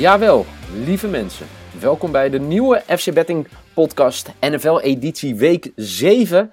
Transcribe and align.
Jawel, 0.00 0.44
lieve 0.74 1.08
mensen. 1.08 1.46
Welkom 1.80 2.12
bij 2.12 2.30
de 2.30 2.38
nieuwe 2.38 2.82
FC 2.86 3.12
Betting 3.12 3.48
podcast 3.74 4.30
NFL 4.40 4.78
editie 4.78 5.34
week 5.34 5.72
7. 5.76 6.52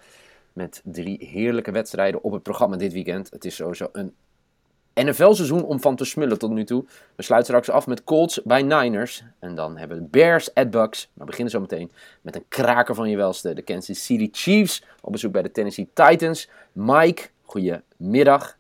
Met 0.54 0.82
drie 0.84 1.26
heerlijke 1.26 1.72
wedstrijden 1.72 2.24
op 2.24 2.32
het 2.32 2.44
programma 2.44 2.78
dit 2.78 2.94
weekend. 2.94 3.30
Het 3.30 3.46
is 3.46 3.56
sowieso 3.56 3.90
een 3.92 4.14
NFL 4.94 5.34
seizoen 5.34 5.64
om 5.64 5.80
van 5.80 5.96
te 5.96 6.06
smullen 6.06 6.40
tot 6.40 6.52
nu 6.52 6.64
toe. 6.64 6.86
We 7.16 7.24
sluiten 7.24 7.54
straks 7.54 7.78
af 7.78 7.88
met 7.88 8.04
Colts 8.04 8.42
bij 8.44 8.62
Niners. 8.62 9.24
En 9.40 9.56
dan 9.56 9.78
hebben 9.78 9.98
we 9.98 10.04
Bears 10.04 10.54
at 10.54 10.70
Bucks. 10.70 11.06
Maar 11.14 11.26
we 11.26 11.32
beginnen 11.32 11.52
zo 11.52 11.60
meteen 11.60 11.92
met 12.22 12.36
een 12.36 12.46
kraker 12.48 12.96
van 12.96 13.10
je 13.10 13.18
welste. 13.18 13.54
De 13.54 13.62
Kansas 13.62 14.06
City 14.06 14.30
Chiefs 14.32 14.84
op 15.02 15.12
bezoek 15.12 15.32
bij 15.32 15.42
de 15.42 15.52
Tennessee 15.52 15.90
Titans. 15.94 16.50
Mike, 16.72 17.24
goedemiddag. 17.42 18.57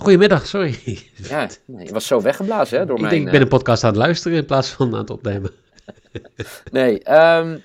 Goedemiddag, 0.00 0.46
sorry. 0.46 1.02
Ja, 1.14 1.48
je 1.66 1.92
was 1.92 2.06
zo 2.06 2.20
weggeblazen 2.20 2.78
hè, 2.78 2.86
door 2.86 2.94
ik 2.94 3.00
mijn... 3.00 3.14
denk, 3.14 3.24
ik 3.26 3.30
ben 3.30 3.40
eh, 3.40 3.46
een 3.46 3.56
podcast 3.58 3.84
aan 3.84 3.90
het 3.90 3.98
luisteren 3.98 4.38
in 4.38 4.46
plaats 4.46 4.68
van 4.68 4.92
aan 4.92 5.00
het 5.00 5.10
opnemen. 5.10 5.50
Nee, 6.72 7.02
ehm, 7.02 7.58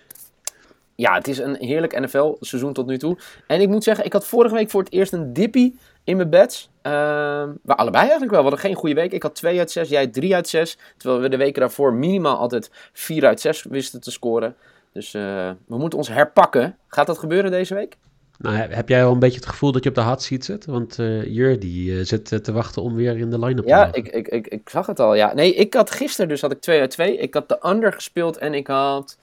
ja, 0.95 1.13
het 1.13 1.27
is 1.27 1.37
een 1.37 1.55
heerlijk 1.55 1.99
NFL-seizoen 1.99 2.73
tot 2.73 2.85
nu 2.85 2.97
toe. 2.97 3.17
En 3.47 3.61
ik 3.61 3.69
moet 3.69 3.83
zeggen, 3.83 4.05
ik 4.05 4.13
had 4.13 4.25
vorige 4.25 4.55
week 4.55 4.69
voor 4.69 4.83
het 4.83 4.91
eerst 4.91 5.13
een 5.13 5.33
dippie 5.33 5.79
in 6.03 6.17
mijn 6.17 6.29
bets. 6.29 6.69
Ehm 6.81 7.49
maar 7.63 7.75
allebei 7.75 8.01
eigenlijk 8.01 8.31
wel. 8.31 8.43
We 8.43 8.49
hadden 8.49 8.65
geen 8.65 8.75
goede 8.75 8.95
week. 8.95 9.11
Ik 9.11 9.23
had 9.23 9.35
2 9.35 9.59
uit 9.59 9.71
6, 9.71 9.89
jij 9.89 10.07
3 10.07 10.35
uit 10.35 10.47
6. 10.47 10.77
Terwijl 10.97 11.21
we 11.21 11.29
de 11.29 11.37
weken 11.37 11.59
daarvoor 11.59 11.93
minimaal 11.93 12.37
altijd 12.37 12.71
4 12.93 13.25
uit 13.25 13.41
6 13.41 13.63
wisten 13.63 14.01
te 14.01 14.11
scoren. 14.11 14.55
Dus 14.93 15.13
eh, 15.13 15.51
we 15.67 15.77
moeten 15.77 15.97
ons 15.97 16.07
herpakken. 16.07 16.77
Gaat 16.87 17.07
dat 17.07 17.17
gebeuren 17.17 17.51
deze 17.51 17.73
week? 17.73 17.97
Nou, 18.37 18.55
heb- 18.55 18.89
jij 18.89 19.05
al 19.05 19.11
een 19.11 19.19
beetje 19.19 19.39
het 19.39 19.49
gevoel 19.49 19.71
dat 19.71 19.83
je 19.83 19.89
op 19.89 19.95
de 19.95 20.01
hot 20.01 20.21
seat 20.21 20.43
zit? 20.43 20.65
Want 20.65 20.99
eh 20.99 21.23
Jur, 21.23 21.59
die 21.59 21.99
eh, 21.99 22.05
zit 22.05 22.31
eh, 22.31 22.39
te 22.39 22.51
wachten 22.51 22.81
om 22.81 22.95
weer 22.95 23.17
in 23.17 23.29
de 23.29 23.39
line-up 23.39 23.63
te 23.63 23.69
Ja, 23.69 23.93
ik, 23.93 24.07
ik, 24.07 24.27
ik, 24.27 24.47
ik 24.47 24.69
zag 24.69 24.85
het 24.85 24.99
al. 24.99 25.15
Ja. 25.15 25.33
Nee, 25.33 25.53
ik 25.53 25.73
had 25.73 25.91
gisteren 25.91 26.29
dus 26.29 26.41
had 26.41 26.51
ik 26.51 26.61
2 26.61 26.79
uit 26.79 26.89
2. 26.89 27.17
Ik 27.17 27.33
had 27.33 27.49
de 27.49 27.59
under 27.63 27.93
gespeeld 27.93 28.37
en 28.37 28.53
ik 28.53 28.67
had... 28.67 29.17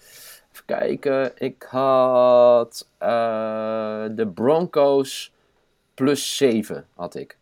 Even 0.52 0.64
kijken. 0.66 1.32
Ik 1.34 1.66
had 1.68 2.86
de 4.16 4.30
Broncos 4.34 5.32
plus 5.94 6.36
7 6.36 6.86
had 6.94 7.14
ik. 7.14 7.36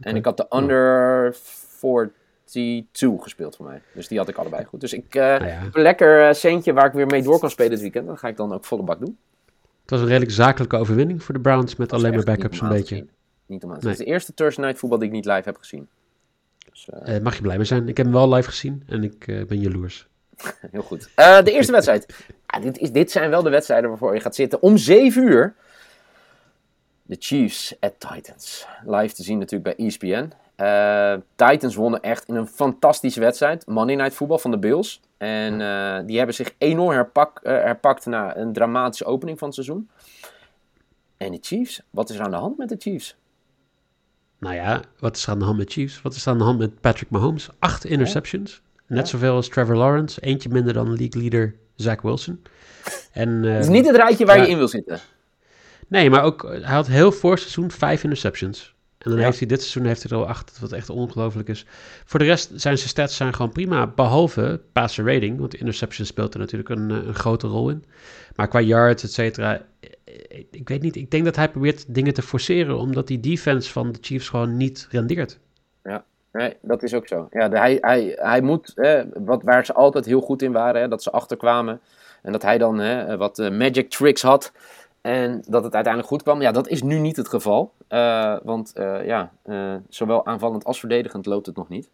En 0.00 0.16
ik 0.16 0.24
had 0.24 0.36
de 0.36 0.46
under 0.50 1.36
42 1.78 3.22
gespeeld 3.22 3.56
voor 3.56 3.66
mij. 3.66 3.82
Dus 3.92 4.08
die 4.08 4.18
had 4.18 4.28
ik 4.28 4.36
allebei 4.36 4.64
goed. 4.64 4.80
Dus 4.80 4.92
ik 4.92 5.14
ja, 5.14 5.42
heb 5.42 5.74
een 5.74 5.82
lekker 5.82 6.34
centje 6.34 6.72
waar 6.72 6.86
ik 6.86 6.92
weer 6.92 7.06
mee 7.06 7.22
door 7.22 7.38
kan 7.38 7.50
spelen 7.50 7.70
dit 7.70 7.80
weekend. 7.80 8.06
Dat 8.06 8.18
ga 8.18 8.28
ik 8.28 8.36
dan 8.36 8.52
ook 8.52 8.64
volle 8.64 8.82
bak 8.82 8.98
doen. 8.98 9.18
Het 9.84 9.92
was 9.92 10.00
een 10.00 10.06
redelijk 10.06 10.32
zakelijke 10.32 10.76
overwinning 10.76 11.22
voor 11.22 11.34
de 11.34 11.40
Browns 11.40 11.76
met 11.76 11.92
alleen 11.92 12.14
maar 12.14 12.24
backups 12.24 12.60
een 12.60 12.68
beetje. 12.68 12.94
zien. 12.94 13.10
Niet 13.46 13.64
om 13.64 13.70
aan 13.70 13.78
te 13.78 13.84
Nee. 13.84 13.92
Het 13.92 14.00
is 14.00 14.06
de 14.06 14.12
eerste 14.12 14.34
Thursday 14.34 14.64
Night 14.64 14.80
voetbal 14.80 14.98
die 14.98 15.08
ik 15.08 15.14
niet 15.14 15.24
live 15.24 15.42
heb 15.44 15.56
gezien. 15.56 15.88
Dus, 16.70 16.88
eh, 16.90 17.16
Eh, 17.16 17.22
mag 17.22 17.36
je 17.36 17.42
blij 17.42 17.56
mee 17.56 17.66
zijn. 17.66 17.88
Ik 17.88 17.96
heb 17.96 18.06
hem 18.06 18.14
wel 18.14 18.34
live 18.34 18.48
gezien 18.48 18.82
en 18.86 19.02
ik 19.02 19.26
eh, 19.26 19.44
ben 19.44 19.60
jaloers. 19.60 20.08
Heel 20.70 20.82
goed. 20.82 21.08
De 21.16 21.52
eerste 21.52 21.72
wedstrijd. 21.72 22.06
Ja, 22.46 22.60
dit, 22.60 22.78
is, 22.78 22.90
dit 22.90 23.10
zijn 23.10 23.30
wel 23.30 23.42
de 23.42 23.50
wedstrijden 23.50 23.88
waarvoor 23.88 24.14
je 24.14 24.20
gaat 24.20 24.34
zitten. 24.34 24.62
Om 24.62 24.76
7 24.76 25.22
uur. 25.22 25.54
De 27.02 27.16
Chiefs 27.18 27.76
at 27.80 27.94
Titans. 27.98 28.66
Live 28.86 29.14
te 29.14 29.22
zien 29.22 29.38
natuurlijk 29.38 29.76
bij 29.76 29.86
ESPN. 29.86 30.32
Eh, 30.56 31.14
Titans 31.34 31.74
wonnen 31.74 32.00
echt 32.00 32.28
in 32.28 32.34
een 32.34 32.46
fantastische 32.46 33.20
wedstrijd. 33.20 33.66
Monday 33.66 33.94
Night 33.96 34.14
Football 34.14 34.38
van 34.38 34.50
de 34.50 34.58
Bills. 34.58 35.00
En 35.16 35.60
eh, 35.60 36.06
die 36.06 36.16
hebben 36.16 36.34
zich 36.34 36.54
enorm 36.58 36.90
herpak, 36.90 37.40
eh, 37.42 37.52
herpakt 37.52 38.06
na 38.06 38.36
een 38.36 38.52
dramatische 38.52 39.04
opening 39.04 39.38
van 39.38 39.46
het 39.46 39.56
seizoen. 39.56 39.90
En 41.16 41.32
de 41.32 41.38
Chiefs? 41.40 41.82
Wat 41.90 42.10
is 42.10 42.16
er 42.16 42.22
aan 42.22 42.30
de 42.30 42.36
hand 42.36 42.58
met 42.58 42.68
de 42.68 42.76
Chiefs? 42.78 43.16
Nou 44.38 44.54
ja, 44.54 44.80
wat 44.98 45.16
is 45.16 45.24
er 45.26 45.30
aan 45.32 45.38
de 45.38 45.44
hand 45.44 45.58
met 45.58 45.72
Chiefs? 45.72 46.02
Wat 46.02 46.14
is 46.14 46.26
er 46.26 46.32
aan 46.32 46.38
de 46.38 46.44
hand 46.44 46.58
met 46.58 46.80
Patrick 46.80 47.10
Mahomes? 47.10 47.48
Acht 47.58 47.84
interceptions. 47.84 48.62
Net 48.86 48.98
Ja. 48.98 49.04
zoveel 49.04 49.34
als 49.34 49.48
Trevor 49.48 49.76
Lawrence. 49.76 50.20
Eentje 50.20 50.48
minder 50.48 50.72
dan 50.72 50.88
league 50.88 51.20
leader 51.22 51.54
Zach 51.74 52.02
Wilson. 52.02 52.42
En, 53.12 53.42
Het 53.42 53.62
is 53.62 53.68
niet 53.70 53.86
het 53.86 53.96
rijtje 53.96 54.24
waar 54.26 54.36
ja. 54.36 54.42
je 54.42 54.48
in 54.48 54.56
wil 54.58 54.68
zitten. 54.68 55.00
Nee, 55.88 56.10
maar 56.10 56.22
ook, 56.22 56.42
hij 56.42 56.74
had 56.74 56.86
heel 56.86 57.12
voor 57.12 57.38
seizoen 57.38 57.70
vijf 57.70 58.02
interceptions. 58.02 58.73
En 59.04 59.10
dan 59.10 59.18
Ja. 59.18 59.24
heeft 59.24 59.38
hij 59.38 59.48
dit 59.48 59.60
seizoen 59.60 59.84
heeft 59.84 60.02
hij 60.02 60.12
er 60.18 60.24
al 60.24 60.28
acht, 60.28 60.58
wat 60.60 60.72
echt 60.72 60.90
ongelooflijk 60.90 61.48
is. 61.48 61.66
Voor 62.04 62.18
de 62.18 62.24
rest 62.24 62.50
zijn 62.54 62.76
zijn 62.78 62.88
stats 62.88 63.16
zijn 63.16 63.34
gewoon 63.34 63.52
prima, 63.52 63.86
behalve 63.86 64.60
passer 64.72 65.04
rating. 65.12 65.38
Want 65.38 65.54
interception 65.54 66.06
speelt 66.06 66.34
er 66.34 66.40
natuurlijk 66.40 66.68
een, 66.68 66.90
eh, 66.90 66.96
een 67.06 67.14
grote 67.14 67.46
rol 67.46 67.70
in. 67.70 67.84
Maar 68.36 68.48
qua 68.48 68.60
yards, 68.60 69.02
et 69.04 69.12
cetera, 69.12 69.54
eh, 69.80 69.90
eh, 70.30 70.44
ik 70.50 70.68
weet 70.68 70.82
niet. 70.82 70.96
Ik 70.96 71.10
denk 71.10 71.24
dat 71.24 71.36
hij 71.36 71.48
probeert 71.50 71.94
dingen 71.94 72.14
te 72.14 72.22
forceren, 72.22 72.78
omdat 72.78 73.06
die 73.06 73.20
defense 73.20 73.70
van 73.72 73.92
de 73.92 73.98
Chiefs 74.00 74.28
gewoon 74.28 74.56
niet 74.56 74.86
rendeert. 74.90 75.38
Nee, 76.32 76.56
dat 76.62 76.82
is 76.82 76.94
ook 76.94 77.08
zo. 77.08 77.28
Ja, 77.30 77.48
de- 77.48 77.58
hij, 77.58 77.78
hij, 77.80 78.12
hij 78.20 78.40
moet, 78.40 78.72
wat, 79.14 79.42
waar 79.42 79.64
ze 79.64 79.72
altijd 79.74 80.04
heel 80.04 80.20
goed 80.20 80.42
in 80.42 80.52
waren, 80.52 80.80
hè, 80.80 80.88
dat 80.88 81.02
ze 81.02 81.10
achterkwamen. 81.10 81.80
En 82.22 82.32
dat 82.32 82.42
hij 82.42 82.58
dan 82.58 82.78
hè, 82.78 83.16
wat 83.16 83.38
magic 83.38 83.90
tricks 83.90 84.22
had. 84.22 84.52
En 85.04 85.42
dat 85.48 85.64
het 85.64 85.74
uiteindelijk 85.74 86.12
goed 86.12 86.22
kwam. 86.22 86.40
Ja, 86.40 86.52
dat 86.52 86.68
is 86.68 86.82
nu 86.82 86.98
niet 86.98 87.16
het 87.16 87.28
geval. 87.28 87.72
Eh, 87.88 88.36
want 88.42 88.72
eh, 88.72 89.06
ja, 89.06 89.32
eh, 89.42 89.74
zowel 89.88 90.26
aanvallend 90.26 90.64
als 90.64 90.78
verdedigend 90.78 91.26
loopt 91.26 91.46
het 91.46 91.56
nog 91.56 91.68
niet. 91.68 91.90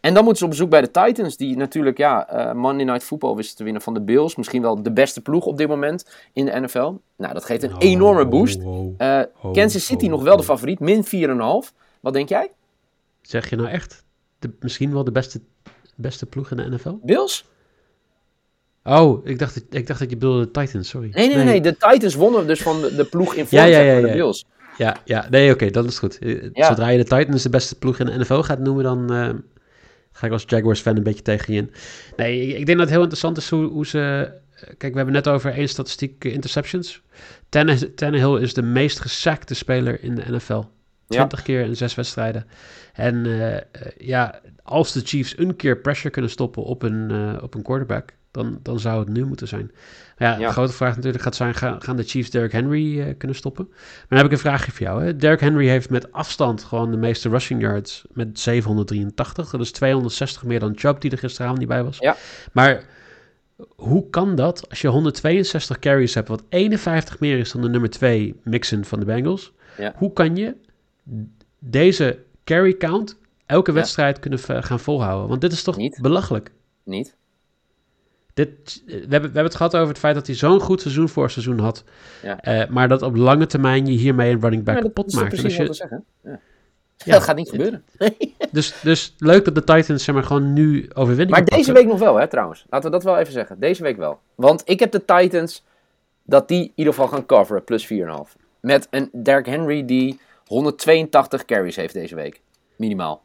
En 0.00 0.14
dan 0.14 0.22
moeten 0.24 0.38
ze 0.38 0.44
op 0.44 0.50
bezoek 0.50 0.70
bij 0.70 0.80
de 0.80 0.90
Titans, 0.90 1.36
die 1.36 1.56
natuurlijk 1.56 1.98
ja, 1.98 2.52
Monday 2.56 2.84
Night 2.84 3.04
Football 3.04 3.34
wisten 3.34 3.56
te 3.56 3.64
winnen 3.64 3.82
van 3.82 3.94
de 3.94 4.00
Bills. 4.00 4.36
Misschien 4.36 4.62
wel 4.62 4.82
de 4.82 4.92
beste 4.92 5.20
ploeg 5.20 5.44
op 5.44 5.56
dit 5.56 5.68
moment 5.68 6.10
in 6.32 6.44
de 6.44 6.60
NFL. 6.60 6.92
Nou, 7.16 7.32
dat 7.32 7.44
geeft 7.44 7.62
een 7.62 7.78
enorme 7.78 8.26
boost. 8.26 8.64
Oh, 8.64 8.98
oh. 8.98 9.52
Kansas 9.52 9.86
City 9.86 10.06
nog 10.06 10.22
wel 10.22 10.36
de 10.36 10.42
favoriet, 10.42 10.80
min 10.80 11.04
4,5. 11.04 11.10
Wat 12.00 12.12
denk 12.12 12.28
jij? 12.28 12.52
Zeg 13.22 13.50
je 13.50 13.56
nou 13.56 13.68
echt 13.68 14.04
de, 14.38 14.50
misschien 14.60 14.92
wel 14.92 15.04
de 15.04 15.12
beste, 15.12 15.40
beste 15.94 16.26
ploeg 16.26 16.50
in 16.50 16.56
de 16.56 16.68
NFL? 16.68 16.94
Bills? 17.02 17.44
Oh, 18.84 19.26
ik 19.26 19.38
dacht, 19.38 19.54
dat- 19.54 19.64
ik 19.80 19.86
dacht 19.86 19.98
dat 20.00 20.10
je 20.10 20.16
bedoelde 20.16 20.44
de 20.44 20.50
Titans, 20.50 20.88
sorry. 20.88 21.10
Nee, 21.12 21.34
nee, 21.34 21.44
nee, 21.44 21.60
De 21.60 21.76
Titans 21.76 22.14
wonnen 22.14 22.46
dus 22.46 22.62
van 22.62 22.80
de, 22.80 23.06
ploeg 23.10 23.34
in 23.34 23.46
vorm 23.46 23.62
Ja, 23.62 23.66
ja, 23.82 24.00
de 24.00 24.06
ja. 24.06 24.12
Bills. 24.12 24.44
Ja, 24.78 24.96
ja 25.04 25.26
nee, 25.30 25.52
oké, 25.52 25.70
dat 25.70 25.84
is 25.86 25.98
goed. 25.98 26.18
Eh. 26.18 26.48
Zodra 26.52 26.88
je 26.88 26.98
de 26.98 27.04
Titans 27.16 27.42
de 27.42 27.48
beste 27.48 27.78
ploeg 27.78 27.98
in 27.98 28.06
de 28.06 28.18
NFL 28.18 28.40
gaat 28.40 28.58
noemen, 28.58 28.84
dan 28.84 29.12
eh, 29.12 29.28
ga 30.12 30.26
ik 30.26 30.32
als 30.32 30.44
Jaguars-fan 30.46 30.96
een 30.96 31.02
beetje 31.02 31.22
tegen 31.22 31.54
je 31.54 31.60
in. 31.60 31.70
Nee, 32.16 32.40
ik, 32.46 32.48
ik 32.58 32.66
denk 32.66 32.68
dat 32.78 32.78
het 32.78 32.88
heel 32.88 32.98
interessant 32.98 33.36
is 33.36 33.50
hoe, 33.50 33.64
hoe 33.66 33.86
ze... 33.86 34.30
eh, 34.54 34.66
Kijk, 34.78 34.90
we 34.92 34.96
hebben 34.96 35.14
net 35.14 35.28
over 35.28 35.52
één 35.52 35.68
statistiek 35.68 36.24
interceptions. 36.24 37.02
Tanne- 37.48 37.94
Tannehill 37.94 38.40
is 38.42 38.54
de 38.54 38.62
meest 38.62 39.00
gesackte 39.00 39.54
speler 39.54 40.02
in 40.02 40.14
de 40.14 40.22
NFL. 40.28 40.62
20 41.08 41.42
keer 41.42 41.60
in 41.60 41.76
zes 41.76 41.94
wedstrijden. 41.94 42.46
En 42.92 43.26
ja, 43.98 44.40
als 44.62 44.92
de 44.92 45.00
Chiefs 45.04 45.38
een 45.38 45.56
keer 45.56 45.78
pressure 45.78 46.10
kunnen 46.10 46.30
stoppen 46.30 46.62
op 46.62 46.82
een, 46.82 47.12
op 47.42 47.54
een 47.54 47.62
quarterback, 47.62 48.12
dan, 48.34 48.58
dan 48.62 48.80
zou 48.80 48.98
het 48.98 49.08
nu 49.08 49.24
moeten 49.24 49.48
zijn. 49.48 49.70
Maar 50.18 50.28
ja, 50.28 50.38
Ja. 50.38 50.46
de 50.46 50.52
grote 50.52 50.72
vraag 50.72 50.96
natuurlijk 50.96 51.22
gaat 51.22 51.34
zijn, 51.34 51.54
gaan, 51.54 51.82
gaan 51.82 51.96
de 51.96 52.02
Chiefs 52.02 52.30
Derrick 52.30 52.52
Henry 52.52 53.00
eh, 53.00 53.14
kunnen 53.18 53.36
stoppen? 53.36 53.66
Maar 53.68 54.06
dan 54.08 54.18
heb 54.18 54.26
ik 54.26 54.32
een 54.32 54.38
vraagje 54.38 54.70
voor 54.72 54.86
jou. 54.86 55.04
Hè? 55.04 55.16
Derrick 55.16 55.40
Henry 55.40 55.68
heeft 55.68 55.90
met 55.90 56.12
afstand 56.12 56.62
gewoon 56.64 56.90
de 56.90 56.96
meeste 56.96 57.28
rushing 57.28 57.60
yards 57.60 58.04
met 58.12 58.40
783. 58.40 59.50
Dat 59.50 59.60
is 59.60 59.72
260 59.72 60.44
meer 60.44 60.60
dan 60.60 60.72
Chubb, 60.76 61.00
die 61.00 61.10
er 61.10 61.18
gisteravond 61.18 61.58
niet 61.58 61.68
bij 61.68 61.84
was. 61.84 61.98
Ja. 61.98 62.16
Maar 62.52 62.84
hoe 63.76 64.10
kan 64.10 64.34
dat 64.34 64.68
als 64.70 64.80
je 64.80 64.88
162 64.88 65.78
carries 65.78 66.14
hebt, 66.14 66.28
wat 66.28 66.42
51 66.48 67.20
meer 67.20 67.38
is 67.38 67.52
dan 67.52 67.62
de 67.62 67.68
nummer 67.68 67.90
2 67.90 68.40
Mixon 68.42 68.84
van 68.84 68.98
de 69.00 69.04
Bengals? 69.04 69.52
Ja. 69.78 69.92
Hoe 69.96 70.12
kan 70.12 70.36
je 70.36 70.54
deze 71.58 72.18
carry 72.44 72.76
count 72.76 73.16
elke 73.46 73.72
wedstrijd 73.72 74.18
kunnen 74.18 74.38
gaan 74.38 74.80
volhouden? 74.80 75.28
Want 75.28 75.40
dit 75.40 75.52
is 75.52 75.62
toch 75.62 75.76
Niet. 75.76 75.98
belachelijk? 76.02 76.50
Niet? 76.84 77.16
Dit, 78.34 78.82
we, 78.86 78.92
hebben, 78.92 79.08
we 79.08 79.18
hebben 79.18 79.44
het 79.44 79.54
gehad 79.54 79.76
over 79.76 79.88
het 79.88 79.98
feit 79.98 80.14
dat 80.14 80.26
hij 80.26 80.36
zo'n 80.36 80.60
goed 80.60 80.80
seizoen 80.80 81.08
voor 81.08 81.30
seizoen 81.30 81.58
had. 81.58 81.84
Ja. 82.22 82.40
Eh, 82.40 82.68
maar 82.68 82.88
dat 82.88 83.02
op 83.02 83.16
lange 83.16 83.46
termijn 83.46 83.86
je 83.86 83.92
hiermee 83.98 84.32
een 84.32 84.40
running 84.40 84.64
back 84.64 84.76
Ja, 84.76 84.80
dat 84.82 84.92
kapot 84.92 85.12
is 85.12 85.14
maakt. 85.14 85.28
Precies 85.28 85.56
wat 85.56 85.76
je. 85.76 86.00
Ja. 86.22 86.40
Ja, 86.96 87.12
dat 87.12 87.22
gaat 87.22 87.36
niet 87.36 87.50
gebeuren. 87.50 87.84
Dus, 88.50 88.74
dus 88.82 89.14
leuk 89.18 89.44
dat 89.44 89.54
de 89.54 89.64
Titans 89.64 90.04
zeg 90.04 90.14
maar, 90.14 90.24
gewoon 90.24 90.52
nu 90.52 90.90
overwinning 90.94 91.30
Maar 91.30 91.44
deze 91.44 91.56
pakken. 91.56 91.74
week 91.74 91.86
nog 91.86 91.98
wel, 91.98 92.16
hè, 92.16 92.28
trouwens. 92.28 92.66
Laten 92.70 92.90
we 92.90 92.96
dat 92.96 93.04
wel 93.04 93.18
even 93.18 93.32
zeggen. 93.32 93.60
Deze 93.60 93.82
week 93.82 93.96
wel. 93.96 94.20
Want 94.34 94.62
ik 94.64 94.80
heb 94.80 94.90
de 94.92 95.04
Titans 95.04 95.64
dat 96.22 96.48
die 96.48 96.62
in 96.62 96.72
ieder 96.74 96.92
geval 96.92 97.08
gaan 97.08 97.26
coveren, 97.26 97.64
plus 97.64 97.86
4,5. 97.92 98.36
Met 98.60 98.88
een 98.90 99.10
Derrick 99.12 99.46
Henry 99.46 99.84
die 99.84 100.20
182 100.46 101.44
carries 101.44 101.76
heeft 101.76 101.94
deze 101.94 102.14
week. 102.14 102.40
Minimaal. 102.76 103.22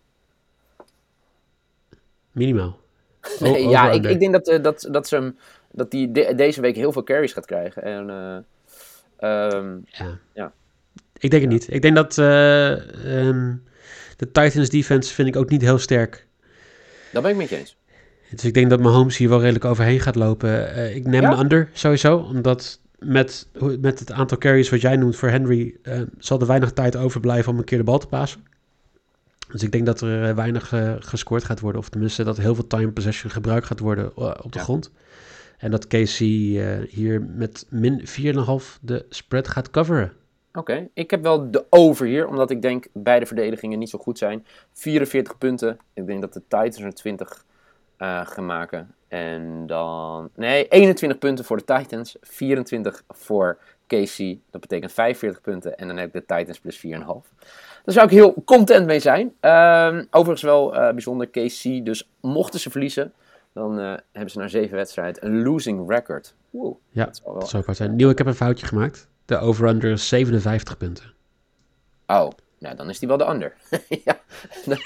Minimaal. 2.31 2.77
O- 3.21 3.43
Nee, 3.43 3.51
over 3.57 3.69
ja, 3.69 3.91
ik, 3.91 4.05
ik 4.05 4.19
denk 4.19 4.31
dat, 4.33 4.47
eh, 4.47 4.63
dat, 4.63 4.87
dat 4.91 5.07
ze 5.07 5.15
hem, 5.15 5.37
dat 5.71 5.91
die 5.91 6.11
de- 6.11 6.33
deze 6.35 6.61
week 6.61 6.75
heel 6.75 6.91
veel 6.91 7.03
carries 7.03 7.33
gaat 7.33 7.45
krijgen. 7.45 7.83
En, 7.83 8.09
eh, 8.09 9.53
ehm, 9.53 9.77
Ja. 9.85 10.17
Ja. 10.33 10.51
Ik 11.17 11.29
denk 11.29 11.41
het 11.43 11.51
niet. 11.51 11.73
Ik 11.73 11.81
denk 11.81 11.95
dat 11.95 12.17
eh, 12.17 12.71
ehm, 13.27 13.53
de 14.17 14.31
Titans 14.31 14.69
defense 14.69 15.13
vind 15.13 15.27
ik 15.27 15.35
ook 15.35 15.49
niet 15.49 15.61
heel 15.61 15.77
sterk. 15.77 16.27
dat 17.11 17.21
ben 17.21 17.31
ik 17.31 17.37
met 17.37 17.49
je 17.49 17.57
eens. 17.57 17.77
Dus 18.29 18.43
ik 18.45 18.53
denk 18.53 18.69
dat 18.69 18.79
Mahomes 18.79 19.17
hier 19.17 19.29
wel 19.29 19.39
redelijk 19.39 19.65
overheen 19.65 19.99
gaat 19.99 20.15
lopen. 20.15 20.75
Ik 20.95 21.05
neem 21.05 21.21
Ja? 21.21 21.31
een 21.31 21.39
under 21.39 21.69
sowieso, 21.73 22.17
omdat 22.17 22.79
met, 22.99 23.47
met 23.79 23.99
het 23.99 24.11
aantal 24.11 24.37
carries 24.37 24.69
wat 24.69 24.81
jij 24.81 24.95
noemt 24.95 25.15
voor 25.15 25.29
Henry, 25.29 25.75
zal 26.17 26.39
er 26.39 26.47
weinig 26.47 26.71
tijd 26.71 26.95
overblijven 26.95 27.51
om 27.51 27.57
een 27.57 27.63
keer 27.63 27.77
de 27.77 27.83
bal 27.83 27.97
te 27.97 28.07
pasen. 28.07 28.43
Dus 29.51 29.63
ik 29.63 29.71
denk 29.71 29.85
dat 29.85 30.01
er 30.01 30.23
eh, 30.29 30.35
weinig 30.35 30.73
eh, 30.73 30.93
gescoord 30.99 31.43
gaat 31.43 31.59
worden, 31.59 31.81
of 31.81 31.89
tenminste 31.89 32.23
dat 32.23 32.37
heel 32.37 32.55
veel 32.55 32.67
time 32.67 32.91
possession 32.91 33.31
gebruikt 33.31 33.65
gaat 33.65 33.79
worden 33.79 34.11
eh, 34.17 34.33
op 34.41 34.51
de 34.51 34.57
Ja. 34.57 34.63
grond. 34.63 34.91
En 35.57 35.71
dat 35.71 35.87
Casey 35.87 36.27
hier 36.89 37.21
met 37.21 37.65
min 37.69 38.01
4,5 38.07 38.79
de 38.81 39.05
spread 39.09 39.47
gaat 39.47 39.69
coveren. 39.71 40.13
Oké, 40.53 40.89
ik 40.93 41.11
heb 41.11 41.21
wel 41.23 41.51
de 41.51 41.65
over 41.69 42.05
hier, 42.05 42.27
omdat 42.27 42.51
ik 42.51 42.61
denk 42.61 42.87
beide 42.93 43.25
verdedigingen 43.25 43.79
niet 43.79 43.89
zo 43.89 43.97
goed 43.97 44.17
zijn. 44.17 44.45
44 44.73 45.37
punten. 45.37 45.77
Ik 45.93 46.05
denk 46.05 46.21
dat 46.21 46.33
de 46.33 46.41
Titans 46.47 46.79
er 46.81 46.93
20 46.93 47.45
eh, 47.97 48.25
gaan 48.27 48.45
maken. 48.45 48.93
En 49.07 49.67
dan. 49.67 50.29
Nee, 50.35 50.67
21 50.67 51.19
punten 51.19 51.45
voor 51.45 51.57
de 51.57 51.63
Titans, 51.63 52.15
24 52.21 53.03
voor 53.07 53.57
KC. 53.87 54.17
Dat 54.49 54.61
betekent 54.61 54.91
45 54.91 55.41
punten. 55.41 55.77
En 55.77 55.87
dan 55.87 55.97
heb 55.97 56.15
ik 56.15 56.27
de 56.27 56.35
Titans 56.35 56.59
plus 56.59 56.77
4,5. 56.77 57.33
Daar 57.89 57.97
zou 57.97 58.09
ik 58.09 58.17
heel 58.17 58.43
content 58.45 58.85
mee 58.85 58.99
zijn. 58.99 59.33
Ehm, 59.39 60.03
overigens 60.09 60.41
wel 60.41 60.75
eh, 60.75 60.91
bijzonder 60.91 61.27
KC. 61.27 61.85
Dus 61.85 62.09
mochten 62.21 62.59
ze 62.59 62.69
verliezen, 62.69 63.13
dan 63.53 63.79
eh, 63.79 63.93
hebben 64.11 64.31
ze 64.31 64.37
na 64.37 64.47
zeven 64.47 64.75
wedstrijden 64.75 65.25
een 65.25 65.43
losing 65.43 65.89
record. 65.89 66.33
Wow, 66.49 66.77
Ja, 66.89 67.05
dat 67.05 67.21
wel 67.25 67.33
wel 67.33 67.47
zou 67.47 67.63
ik 67.67 67.75
zijn. 67.75 67.95
Nieuw, 67.95 68.09
ik 68.09 68.17
heb 68.17 68.27
een 68.27 68.35
foutje 68.35 68.65
gemaakt. 68.65 69.07
De 69.25 69.37
over-under 69.37 69.91
is 69.91 70.07
57 70.07 70.77
punten. 70.77 71.13
Oh, 72.07 72.29
nou 72.59 72.75
dan 72.75 72.89
is 72.89 72.99
die 72.99 73.07
wel 73.07 73.17
de 73.17 73.29
under. 73.29 73.53
ja. 74.05 74.19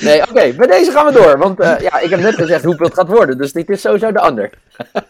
Nee, 0.00 0.22
oké, 0.22 0.52
bij 0.52 0.66
deze 0.66 0.90
gaan 0.90 1.06
we 1.06 1.12
door. 1.12 1.38
Want 1.38 1.60
eh, 1.60 1.80
ja, 1.80 1.98
ik 1.98 2.10
heb 2.10 2.20
net 2.20 2.34
gezegd 2.34 2.64
hoeveel 2.64 2.86
het 2.86 2.94
gaat 2.94 3.08
worden. 3.08 3.38
Dus 3.38 3.52
dit 3.52 3.70
is 3.70 3.80
sowieso 3.80 4.12
de 4.12 4.26
under. 4.26 4.50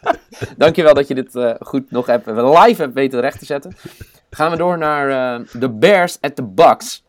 Dankjewel 0.56 0.94
dat 0.94 1.08
je 1.08 1.14
dit 1.14 1.36
eh, 1.36 1.54
goed 1.60 1.90
nog 1.90 2.06
hebt, 2.06 2.26
live 2.26 2.82
hebt 2.82 2.94
weten 2.94 3.20
recht 3.20 3.38
te 3.38 3.44
zetten. 3.44 3.76
Gaan 4.34 4.50
we 4.50 4.56
door 4.56 4.78
naar 4.78 5.38
eh, 5.40 5.46
de 5.60 5.70
Bears 5.70 6.20
at 6.20 6.36
the 6.36 6.42
Bucks. 6.42 7.04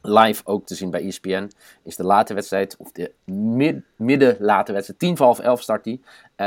Live 0.00 0.42
ook 0.44 0.66
te 0.66 0.74
zien 0.74 0.90
bij 0.90 1.06
ESPN. 1.06 1.50
Is 1.82 1.96
de 1.96 2.04
late 2.04 2.34
wedstrijd, 2.34 2.76
of 2.76 2.92
de 2.92 3.12
mid, 3.32 3.82
midden 3.96 4.36
late 4.38 4.72
wedstrijd. 4.72 5.00
10 5.00 5.16
voor 5.16 5.26
half 5.26 5.38
11 5.38 5.62
start 5.62 5.84
die. 5.84 6.00
Eh, 6.34 6.46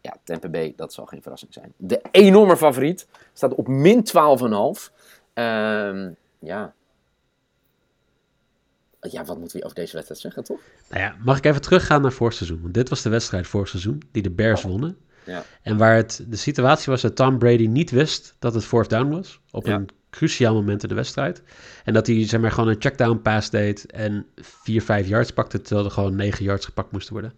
ja, 0.00 0.16
Tampa 0.24 0.48
Bay, 0.48 0.72
dat 0.76 0.92
zal 0.92 1.06
geen 1.06 1.22
verrassing 1.22 1.52
zijn. 1.52 1.72
De 1.76 2.00
enorme 2.10 2.56
favoriet. 2.56 3.06
Staat 3.32 3.54
op 3.54 3.68
min 3.68 4.04
12,5. 4.04 4.92
Ehm 5.34 6.10
ja. 6.38 6.74
Ja, 9.00 9.24
wat 9.24 9.38
moeten 9.38 9.58
we 9.58 9.64
over 9.64 9.76
deze 9.76 9.92
wedstrijd 9.92 10.20
zeggen, 10.20 10.44
toch? 10.44 10.60
Nou 10.88 11.02
ja, 11.02 11.16
mag 11.24 11.38
ik 11.38 11.44
even 11.44 11.60
teruggaan 11.60 12.02
naar 12.02 12.12
vorig 12.12 12.34
seizoen? 12.34 12.62
Want 12.62 12.74
dit 12.74 12.88
was 12.88 13.02
de 13.02 13.08
wedstrijd 13.08 13.46
vorig 13.46 13.68
seizoen 13.68 14.02
die 14.12 14.22
de 14.22 14.30
Bears 14.30 14.62
wonnen. 14.62 14.98
Ja. 15.28 15.44
En 15.62 15.76
waar 15.76 15.96
het, 15.96 16.24
de 16.28 16.36
situatie 16.36 16.92
was 16.92 17.02
dat 17.02 17.16
Tom 17.16 17.38
Brady 17.38 17.66
niet 17.66 17.90
wist 17.90 18.34
dat 18.38 18.54
het 18.54 18.64
fourth 18.64 18.90
down 18.90 19.08
was. 19.10 19.40
Op 19.50 19.66
Ja. 19.66 19.74
een 19.74 19.88
cruciaal 20.10 20.54
moment 20.54 20.82
in 20.82 20.88
de 20.88 20.94
wedstrijd. 20.94 21.42
En 21.84 21.92
dat 21.92 22.06
hij 22.06 22.26
zeg 22.26 22.40
maar 22.40 22.52
gewoon 22.52 22.68
een 22.68 22.76
checkdown 22.80 23.20
pass 23.22 23.50
deed 23.50 23.86
en 23.86 24.26
4, 24.36 24.82
5 24.82 25.06
yards 25.06 25.30
pakte, 25.30 25.60
terwijl 25.60 25.86
er 25.86 25.92
gewoon 25.92 26.16
9 26.16 26.44
yards 26.44 26.64
gepakt 26.64 26.92
moesten 26.92 27.12
worden. 27.12 27.32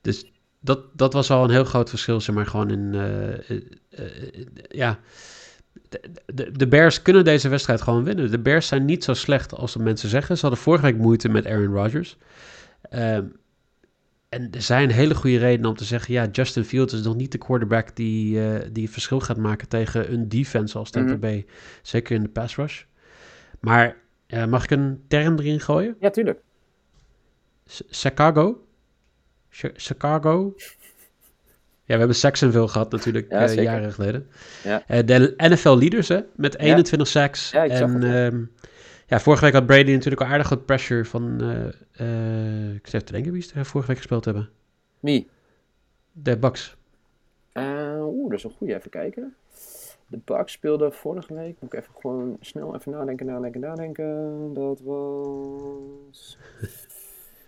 Dus 0.00 0.32
dat, 0.60 0.80
dat 0.92 1.12
was 1.12 1.30
al 1.30 1.44
een 1.44 1.50
heel 1.50 1.64
groot 1.64 1.88
verschil, 1.88 2.20
zeg 2.20 2.34
maar 2.34 2.46
gewoon 2.46 2.70
in, 2.70 2.94
eh, 2.94 3.50
eh, 3.50 3.62
eh, 3.90 4.46
ja... 4.68 4.98
De, 5.88 6.00
de, 6.34 6.50
de 6.52 6.68
Bears 6.68 7.02
kunnen 7.02 7.24
deze 7.24 7.48
wedstrijd 7.48 7.82
gewoon 7.82 8.04
winnen. 8.04 8.30
De 8.30 8.38
Bears 8.38 8.66
zijn 8.66 8.84
niet 8.84 9.04
zo 9.04 9.14
slecht 9.14 9.54
als 9.54 9.72
de 9.72 9.78
mensen 9.78 10.08
zeggen. 10.08 10.34
Ze 10.36 10.40
hadden 10.40 10.60
vorige 10.60 10.84
week 10.84 10.96
moeite 10.96 11.28
met 11.28 11.46
Aaron 11.46 11.74
Rodgers. 11.74 12.16
Ehm, 12.82 13.24
en 14.32 14.48
er 14.50 14.62
zijn 14.62 14.90
hele 14.90 15.14
goede 15.14 15.38
redenen 15.38 15.70
om 15.70 15.76
te 15.76 15.84
zeggen: 15.84 16.14
ja, 16.14 16.26
Justin 16.32 16.64
Fields 16.64 16.92
is 16.94 17.02
nog 17.02 17.16
niet 17.16 17.32
de 17.32 17.38
quarterback 17.38 17.96
die, 17.96 18.40
eh, 18.48 18.60
die 18.72 18.82
het 18.82 18.92
verschil 18.92 19.20
gaat 19.20 19.36
maken 19.36 19.68
tegen 19.68 20.12
een 20.12 20.28
defense 20.28 20.78
als 20.78 20.90
Tampa 20.90 21.10
Mhm. 21.10 21.20
Bay. 21.20 21.46
Zeker 21.82 22.14
in 22.16 22.22
de 22.22 22.28
pass 22.28 22.56
rush. 22.56 22.82
Maar 23.60 23.96
mag 24.48 24.64
ik 24.64 24.70
een 24.70 25.02
term 25.08 25.38
erin 25.38 25.60
gooien? 25.60 25.96
Ja, 26.00 26.10
tuurlijk. 26.10 26.40
S- 27.66 27.82
Chicago? 27.90 28.66
Chi- 29.50 29.72
Chicago? 29.74 30.54
Ja, 31.84 31.92
we 31.94 31.98
hebben 31.98 32.16
Saxonville 32.16 32.68
gehad 32.68 32.90
natuurlijk 32.92 33.30
Ja, 33.30 33.46
eh, 33.48 33.62
jaren 33.62 33.92
geleden. 33.92 34.26
Ja. 34.64 34.82
Eh, 34.86 35.06
de 35.06 35.34
NFL 35.36 35.76
leaders 35.76 36.08
hè, 36.08 36.20
met 36.36 36.58
21 36.58 37.08
sacks. 37.08 37.50
Ja, 37.50 37.62
ik 37.62 37.70
zag 37.76 37.90
en 37.92 38.02
het, 38.02 38.32
ja. 39.12 39.18
ja, 39.18 39.22
vorige 39.22 39.44
week 39.44 39.54
had 39.54 39.66
Brady 39.66 39.92
natuurlijk 39.92 40.22
al 40.22 40.26
aardig 40.28 40.48
wat 40.48 40.66
pressure 40.66 41.04
van... 41.04 41.40
eh, 41.92 42.74
ik 42.74 42.86
zit 42.86 43.06
te 43.06 43.12
denken 43.12 43.32
wie 43.32 43.42
ze 43.42 43.54
er 43.54 43.66
vorige 43.66 43.88
week 43.88 43.96
gespeeld 43.96 44.24
hebben. 44.24 44.48
Wie? 45.00 45.30
De 46.12 46.38
Bucks. 46.38 46.76
Eh, 47.52 47.98
Oeh, 48.00 48.30
dat 48.30 48.38
is 48.38 48.44
een 48.44 48.50
goede. 48.50 48.74
Even 48.74 48.90
kijken. 48.90 49.34
De 50.06 50.18
Bucks 50.24 50.52
speelden 50.52 50.92
vorige 50.92 51.34
week. 51.34 51.56
Moet 51.60 51.72
ik 51.72 51.80
even 51.80 51.94
gewoon 52.00 52.36
snel 52.40 52.74
even 52.74 52.92
nadenken, 52.92 53.26
nadenken, 53.26 53.60
nadenken. 53.60 54.50
Dat 54.54 54.80
was... 54.80 56.36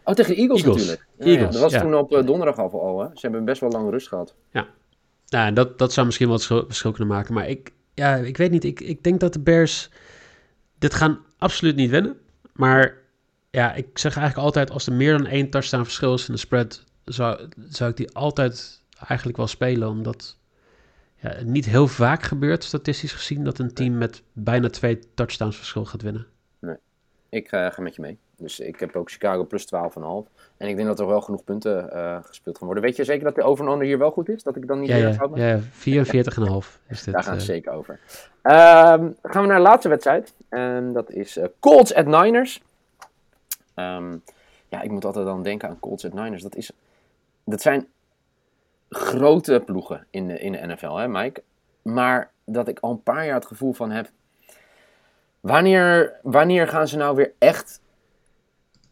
Oh, 0.06 0.14
tegen 0.14 0.34
de 0.34 0.40
Eagles, 0.40 0.62
Eagles. 0.62 0.76
natuurlijk. 0.76 1.06
Ja, 1.18 1.24
ja, 1.24 1.30
Eagles, 1.32 1.52
dat 1.52 1.62
was 1.62 1.72
ja. 1.72 1.80
toen 1.80 1.94
op 1.94 2.10
donderdag 2.26 2.58
al, 2.58 2.80
al. 2.82 3.00
Hè? 3.00 3.06
Ze 3.12 3.20
hebben 3.20 3.44
best 3.44 3.60
wel 3.60 3.70
lang 3.70 3.90
rust 3.90 4.08
gehad. 4.08 4.34
Nou, 5.28 5.46
en 5.46 5.54
dat, 5.54 5.78
dat 5.78 5.92
zou 5.92 6.06
misschien 6.06 6.28
wel 6.28 6.36
het 6.36 6.46
verschil 6.46 6.90
kunnen 6.90 7.14
maken. 7.14 7.34
Maar 7.34 7.48
ik, 7.48 7.72
ja, 7.94 8.14
ik 8.16 8.36
weet 8.36 8.50
niet. 8.50 8.64
Ik, 8.64 8.80
ik 8.80 9.02
denk 9.04 9.20
dat 9.20 9.32
de 9.32 9.40
Bears 9.40 9.90
dit 10.78 10.94
gaan 10.94 11.18
absoluut 11.44 11.76
niet 11.76 11.90
winnen. 11.90 12.16
Maar 12.52 12.94
ja, 13.50 13.74
ik 13.74 13.98
zeg 13.98 14.16
eigenlijk 14.16 14.46
altijd... 14.46 14.70
als 14.70 14.86
er 14.86 14.92
meer 14.92 15.16
dan 15.18 15.26
één 15.26 15.50
touchdown 15.50 15.82
verschil 15.84 16.14
is 16.14 16.26
in 16.28 16.34
de 16.34 16.40
spread... 16.40 16.84
zou, 17.04 17.48
zou 17.68 17.90
ik 17.90 17.96
die 17.96 18.14
altijd 18.14 18.82
eigenlijk 19.06 19.36
wel 19.36 19.46
spelen. 19.46 19.88
Omdat 19.88 20.38
ja, 21.16 21.28
het 21.28 21.46
niet 21.46 21.64
heel 21.64 21.88
vaak 21.88 22.22
gebeurt, 22.22 22.64
statistisch 22.64 23.12
gezien... 23.12 23.44
dat 23.44 23.58
een 23.58 23.74
team 23.74 23.98
met 23.98 24.22
bijna 24.32 24.68
twee 24.68 24.98
touchdowns 25.14 25.56
verschil 25.56 25.84
gaat 25.84 26.02
winnen. 26.02 26.26
Ik 27.28 27.52
eh, 27.52 27.70
ga 27.70 27.82
met 27.82 27.94
je 27.94 28.00
mee. 28.02 28.18
Dus 28.44 28.60
ik 28.60 28.80
heb 28.80 28.96
ook 28.96 29.10
Chicago 29.10 29.44
plus 29.44 29.66
12,5. 29.66 29.72
En 30.56 30.68
ik 30.68 30.76
denk 30.76 30.88
dat 30.88 31.00
er 31.00 31.06
wel 31.06 31.20
genoeg 31.20 31.44
punten 31.44 31.92
eh, 31.92 32.18
gespeeld 32.22 32.58
gaan 32.58 32.66
worden. 32.66 32.84
Weet 32.84 32.96
je 32.96 33.04
zeker 33.04 33.24
dat 33.24 33.34
de 33.34 33.42
over 33.42 33.66
en 33.66 33.72
under 33.72 33.86
hier 33.86 33.98
wel 33.98 34.10
goed 34.10 34.28
is? 34.28 34.42
Dat 34.42 34.56
ik 34.56 34.66
dan 34.66 34.80
niet 34.80 34.88
Ja, 34.88 34.96
ja, 34.96 35.28
ja 35.34 35.60
44,5 35.60 35.66
is 36.88 37.02
dit. 37.02 37.14
Daar 37.14 37.22
gaan 37.22 37.34
we 37.34 37.40
eh, 37.40 37.46
zeker 37.46 37.72
over. 37.72 38.00
Ehm, 38.42 39.10
gaan 39.22 39.42
we 39.42 39.48
naar 39.48 39.56
de 39.56 39.62
laatste 39.62 39.88
wedstrijd. 39.88 40.34
En 40.48 40.92
dat 40.92 41.10
is 41.10 41.36
eh, 41.36 41.44
Colts 41.60 41.94
at 41.94 42.06
Niners. 42.06 42.62
Ehm, 43.74 44.16
ja, 44.68 44.82
ik 44.82 44.90
moet 44.90 45.04
altijd 45.04 45.26
dan 45.26 45.42
denken 45.42 45.68
aan 45.68 45.80
Colts 45.80 46.04
at 46.04 46.12
Niners. 46.12 46.42
Dat, 46.42 46.56
is, 46.56 46.72
dat 47.44 47.62
zijn 47.62 47.86
grote 48.88 49.62
ploegen 49.64 50.06
in 50.10 50.26
de, 50.26 50.38
in 50.38 50.52
de 50.52 50.66
NFL, 50.66 50.94
hè 50.94 51.08
Mike? 51.08 51.42
Maar 51.82 52.30
dat 52.44 52.68
ik 52.68 52.78
al 52.80 52.90
een 52.90 53.02
paar 53.02 53.24
jaar 53.24 53.34
het 53.34 53.46
gevoel 53.46 53.72
van 53.72 53.90
heb... 53.90 54.10
Wanneer, 55.44 56.18
wanneer 56.22 56.68
gaan 56.68 56.88
ze 56.88 56.96
nou 56.96 57.16
weer 57.16 57.32
echt, 57.38 57.80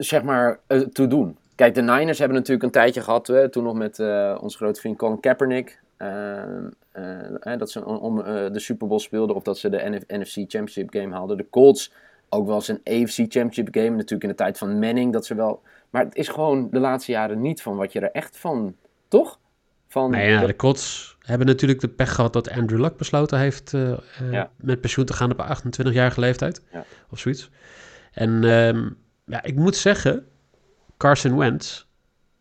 zeg 0.05 0.23
maar, 0.23 0.59
eh, 0.67 0.81
toe 0.81 1.07
doen? 1.07 1.37
Kijk, 1.55 1.75
de 1.75 1.83
Niners 1.83 2.19
hebben 2.19 2.37
natuurlijk 2.37 2.65
een 2.65 2.71
tijdje 2.71 3.01
gehad, 3.01 3.27
hè, 3.27 3.49
toen 3.49 3.65
nog 3.65 3.75
met 3.75 3.99
eh 3.99 4.39
onze 4.41 4.57
grote 4.57 4.81
vriend 4.81 4.99
Colin 4.99 5.21
Kaepernick. 5.21 5.81
Eh, 5.97 7.57
dat 7.59 7.71
ze 7.71 7.85
om, 7.85 7.97
om, 7.97 8.17
de 8.53 8.61
Super 8.61 8.87
Bowl 8.89 9.01
speelden 9.01 9.37
of 9.37 9.43
dat 9.43 9.59
ze 9.59 9.69
de 9.69 9.89
NF 9.91 10.03
NFC 10.07 10.35
Championship 10.35 10.95
game 10.95 11.15
haalden. 11.15 11.37
De 11.37 11.47
Colts 11.51 11.93
ook 12.29 12.47
wel 12.47 12.55
eens 12.55 12.69
een 12.69 12.81
AFC 12.85 13.17
Championship 13.17 13.69
game, 13.71 13.91
natuurlijk 13.91 14.23
in 14.23 14.29
de 14.29 14.35
tijd 14.35 14.59
van 14.59 14.79
Manning. 14.79 15.13
Dat 15.13 15.27
ze 15.27 15.35
wel, 15.35 15.63
maar 15.91 16.05
het 16.05 16.15
is 16.15 16.29
gewoon 16.29 16.69
de 16.71 16.79
laatste 16.79 17.13
jaren 17.13 17.41
niet 17.41 17.63
van 17.63 17.77
wat 17.77 17.93
je 17.93 18.01
er 18.01 18.11
echt 18.11 18.37
van, 18.37 18.75
toch? 19.09 19.39
Van, 19.89 20.11
Nee, 20.11 20.31
ja, 20.31 20.47
de 20.47 20.57
Colts 20.57 21.17
hebben 21.19 21.47
natuurlijk 21.47 21.81
de 21.81 21.89
pech 21.89 22.15
gehad 22.15 22.33
dat 22.33 22.51
Andrew 22.51 22.81
Luck 22.81 22.97
besloten 22.97 23.39
heeft 23.39 23.71
Ja. 24.31 24.51
met 24.57 24.81
pensioen 24.81 25.05
te 25.05 25.13
gaan 25.13 25.31
op 25.31 25.39
28-jarige 25.39 26.21
leeftijd. 26.21 26.63
Ja. 26.73 26.85
Of 27.11 27.19
zoiets. 27.19 27.51
En 28.13 28.45
ehm, 28.45 28.89
ja, 29.33 29.43
ik 29.43 29.55
moet 29.55 29.77
zeggen, 29.77 30.27
Carson 30.97 31.37
Wentz 31.37 31.85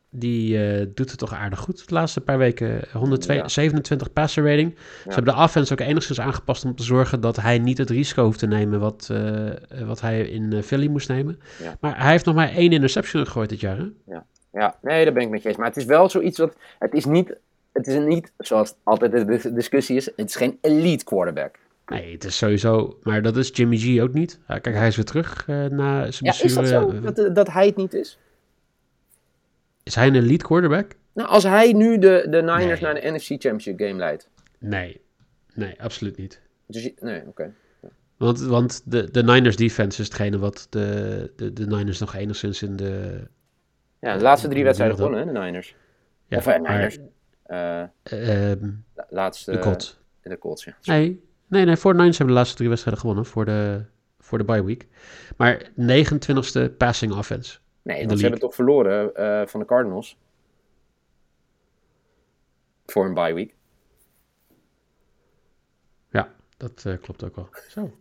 die 0.10 0.58
eh, 0.58 0.88
doet 0.94 1.10
het 1.10 1.20
toch 1.20 1.34
aardig 1.34 1.60
goed 1.60 1.88
de 1.88 1.94
laatste 1.94 2.22
paar 2.22 2.38
weken. 2.38 2.82
127 2.94 4.14
passer 4.14 4.46
rating. 4.46 4.76
Ze 5.04 5.14
hebben 5.14 5.34
de 5.34 5.40
offense 5.42 5.74
ook 5.74 5.80
enigszins 5.80 6.20
aangepast 6.20 6.66
om 6.66 6.76
te 6.76 6.84
zorgen 6.84 7.22
dat 7.22 7.36
hij 7.36 7.60
niet 7.60 7.78
het 7.78 7.90
risico 7.90 8.24
hoeft 8.24 8.40
te 8.40 8.48
nemen 8.48 8.80
wat, 8.80 9.10
eh, 9.12 9.86
wat 9.86 10.02
hij 10.02 10.22
in 10.22 10.64
Philly 10.64 10.88
moest 10.88 11.08
nemen. 11.08 11.40
Ja. 11.64 11.78
Maar 11.80 12.02
hij 12.02 12.12
heeft 12.12 12.26
nog 12.26 12.36
maar 12.36 12.50
één 12.50 12.72
interception 12.72 13.26
gegooid 13.26 13.50
dit 13.50 13.60
jaar. 13.60 13.78
Hè? 13.78 13.86
Ja. 14.06 14.26
ja, 14.52 14.76
nee, 14.82 15.04
daar 15.04 15.14
ben 15.14 15.24
ik 15.24 15.30
met 15.30 15.42
je 15.42 15.48
eens. 15.48 15.58
Maar 15.58 15.68
het 15.68 15.78
is 15.78 15.86
wel 15.86 16.10
zoiets 16.10 16.38
wat. 16.38 16.56
Het 16.80 16.94
is 16.94 17.06
niet, 17.06 17.36
het 17.72 17.88
is 17.88 18.06
niet 18.06 18.32
zoals 18.38 18.74
altijd 18.84 19.12
de 19.12 19.54
discussie 19.54 19.96
is. 19.96 20.06
Het 20.06 20.30
is 20.30 20.36
geen 20.36 20.58
elite 20.62 21.04
quarterback. 21.04 21.60
Nee, 21.92 22.12
het 22.12 22.24
is 22.24 22.38
sowieso. 22.38 23.00
Maar 23.04 23.22
dat 23.22 23.38
is 23.38 23.50
Jimmy 23.54 23.78
G 23.78 24.02
ook 24.02 24.14
niet. 24.14 24.40
kijk, 24.48 24.76
hij 24.76 24.88
is 24.88 24.96
weer 24.96 25.06
terug 25.06 25.48
uh, 25.48 25.66
na 25.66 26.12
zijn 26.12 26.34
ja, 26.34 26.44
Is 26.44 26.54
dat 26.54 26.68
zo? 26.68 27.00
Dat, 27.00 27.36
dat 27.36 27.52
hij 27.52 27.66
het 27.66 27.76
niet 27.76 27.94
is? 27.94 28.18
Is 29.84 29.96
hij 29.96 30.08
een 30.08 30.16
elite 30.16 30.46
quarterback? 30.46 30.96
Nou, 31.14 31.30
als 31.30 31.44
hij 31.44 31.74
nu 31.74 31.98
de, 31.98 32.26
de 32.30 32.42
Niners 32.42 32.80
naar 32.80 32.94
de 32.94 33.12
NFC 33.12 33.28
Championship 33.28 33.80
game 33.80 33.96
leidt. 33.96 34.30
Nee, 34.58 35.02
nee, 35.54 35.82
absoluut 35.82 36.18
niet. 36.18 36.42
Dus, 36.66 36.92
nee, 37.00 37.22
oké. 37.28 37.54
Want, 38.18 38.40
want 38.40 38.82
de, 38.86 39.12
de 39.12 39.24
Niners 39.24 39.56
defense 39.56 40.02
is 40.02 40.08
hetgene 40.08 40.38
wat 40.38 40.68
de, 40.70 41.32
de, 41.36 41.54
de 41.54 41.68
Niners 41.68 42.00
nog 42.00 42.16
enigszins 42.16 42.62
in 42.62 42.76
de... 42.76 43.22
Ja, 44.00 44.18
de 44.18 44.24
laatste 44.24 44.48
drie 44.48 44.64
wedstrijden 44.64 44.98
gewonnen, 44.98 45.28
hè, 45.28 45.34
de 45.34 45.40
Niners. 45.40 45.76
Ja, 46.28 46.38
of 46.38 46.48
uh, 46.48 46.56
Niners. 46.56 46.98
Maar, 47.48 47.92
uh, 48.12 48.50
um, 48.50 48.86
laatste... 49.10 49.52
De 49.52 49.60
Colts. 49.60 50.00
De 50.22 50.38
Colts, 50.38 50.64
ja. 50.64 50.76
Nee, 50.84 51.24
nee, 51.52 51.66
nee, 51.66 51.76
voor 51.76 51.92
de 51.92 51.98
Niners 51.98 52.18
hebben 52.18 52.36
de 52.36 52.42
laatste 52.42 52.58
drie 52.58 52.70
wedstrijden 52.70 53.02
gewonnen 53.02 53.26
voor 53.26 53.46
de, 53.46 53.86
voor 54.20 54.38
de 54.38 54.44
bye 54.44 54.64
week. 54.64 54.88
Maar 55.38 55.72
29ste 55.72 56.78
passing 56.78 57.14
offense. 57.14 57.60
Nee, 57.82 58.06
want 58.06 58.18
ze 58.18 58.22
hebben 58.22 58.42
toch 58.42 58.56
verloren 58.56 59.12
uh, 59.16 59.48
van 59.48 59.60
de 59.60 59.66
Cardinals. 59.66 60.18
Voor 62.86 63.06
een 63.06 63.14
bye 63.14 63.34
week. 63.34 63.56
Ja, 66.10 66.34
dat 66.58 66.84
uh, 66.88 66.98
klopt 67.02 67.24
ook 67.24 67.36
wel. 67.36 67.50
Zo, 67.70 67.98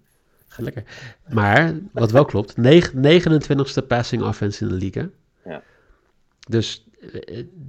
gaat 0.47 0.65
lekker. 0.65 0.85
Maar, 1.29 1.75
wat 1.93 2.11
wel 2.11 2.25
klopt, 2.25 2.55
29ste 2.59 3.87
passing 3.87 4.23
offense 4.23 4.63
in 4.65 4.69
de 4.69 4.75
league. 4.75 5.11
Ja. 5.45 5.63
Dus 6.49 6.90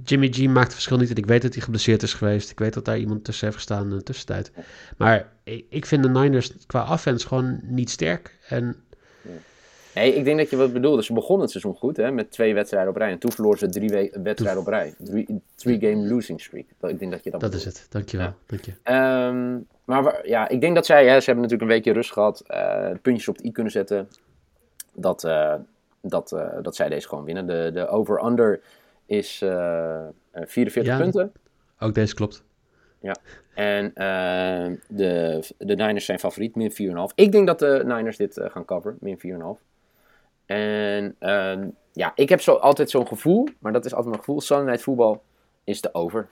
Jimmy 0.04 0.28
G 0.32 0.46
maakt 0.46 0.64
het 0.64 0.72
verschil 0.72 0.96
niet. 0.96 1.10
En 1.10 1.16
ik 1.16 1.26
weet 1.26 1.42
dat 1.42 1.54
hij 1.54 1.62
geblesseerd 1.62 2.02
is 2.02 2.14
geweest. 2.14 2.50
Ik 2.50 2.58
weet 2.58 2.74
dat 2.74 2.84
daar 2.84 2.98
iemand 2.98 3.24
tussen 3.24 3.44
heeft 3.44 3.56
gestaan 3.56 3.90
in 3.90 3.96
de 3.96 4.02
tussentijd. 4.02 4.52
Maar 4.96 5.32
ik, 5.68 5.86
vind 5.86 6.02
de 6.02 6.08
Niners 6.08 6.52
qua 6.66 6.92
offense 6.92 7.26
gewoon 7.26 7.60
niet 7.62 7.90
sterk. 7.90 8.38
En 8.48 8.76
Nee, 9.94 10.14
ik 10.14 10.24
denk 10.24 10.38
dat 10.38 10.50
je 10.50 10.56
wat 10.56 10.72
bedoelde. 10.72 11.02
Ze 11.02 11.12
begonnen 11.12 11.40
het 11.40 11.50
seizoen 11.50 11.74
goed, 11.74 11.96
hè, 11.96 12.10
met 12.10 12.30
twee 12.30 12.54
wedstrijden 12.54 12.90
op 12.90 12.96
rij. 12.96 13.10
En 13.10 13.18
toen 13.18 13.32
verloren 13.32 13.58
ze 13.58 13.68
drie 13.68 14.10
wedstrijden 14.22 14.60
op 14.60 14.66
rij. 14.66 14.94
Three-game 15.54 16.08
losing 16.08 16.40
streak. 16.40 16.64
Ik 16.80 16.98
denk 16.98 17.10
dat 17.10 17.24
je 17.24 17.30
dat 17.30 17.40
Dat 17.40 17.54
is 17.54 17.64
het, 17.64 17.86
dankjewel. 17.88 18.26
Ja. 18.26 18.34
Dank 18.46 18.64
je. 18.64 18.72
Um, 18.92 19.66
maar 19.84 20.28
ja, 20.28 20.48
ik 20.48 20.60
denk 20.60 20.74
dat 20.74 20.86
zij, 20.86 21.06
hè, 21.06 21.20
ze 21.20 21.24
hebben 21.24 21.42
natuurlijk 21.42 21.62
een 21.62 21.76
weekje 21.76 21.92
rust 21.92 22.12
gehad. 22.12 22.44
Uh, 22.48 22.90
puntjes 23.02 23.28
op 23.28 23.36
het 23.36 23.44
i 23.44 23.52
kunnen 23.52 23.72
zetten. 23.72 24.08
Dat, 24.94 25.24
uh, 25.24 25.54
dat, 26.00 26.32
uh, 26.32 26.46
dat 26.62 26.76
zij 26.76 26.88
deze 26.88 27.08
gewoon 27.08 27.24
winnen. 27.24 27.46
De, 27.46 27.70
de 27.74 27.88
over-under 27.88 28.60
is 29.12 29.38
44 30.32 30.84
ja, 30.84 30.98
punten. 30.98 31.32
Ook 31.78 31.94
deze 31.94 32.14
klopt. 32.14 32.44
Ja. 33.00 33.16
En 33.54 33.92
de, 34.88 35.44
de 35.58 35.74
Niners 35.74 36.04
zijn 36.04 36.18
favoriet, 36.18 36.56
min 36.56 36.72
4,5. 36.72 36.76
Ik 37.14 37.32
denk 37.32 37.46
dat 37.46 37.58
de 37.58 37.82
Niners 37.86 38.16
dit 38.16 38.40
gaan 38.42 38.64
coveren, 38.64 38.96
min 39.00 39.18
4,5. 39.58 39.72
En 40.46 41.16
uh, 41.20 41.58
ja, 41.92 42.12
ik 42.14 42.28
heb 42.28 42.40
zo, 42.40 42.52
altijd 42.54 42.90
zo'n 42.90 43.06
gevoel, 43.06 43.48
maar 43.58 43.72
dat 43.72 43.84
is 43.84 43.94
altijd 43.94 44.10
mijn 44.10 44.24
gevoel. 44.24 44.40
Sunday 44.40 44.78
voetbal 44.78 45.22
is 45.64 45.80
de 45.80 45.94
over. 45.94 46.28